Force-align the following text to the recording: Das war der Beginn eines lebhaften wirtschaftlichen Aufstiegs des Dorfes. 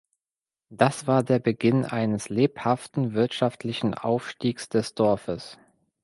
Das 0.71 1.05
war 1.05 1.21
der 1.21 1.37
Beginn 1.37 1.85
eines 1.85 2.29
lebhaften 2.29 3.13
wirtschaftlichen 3.13 3.93
Aufstiegs 3.93 4.67
des 4.67 4.95
Dorfes. 4.95 5.59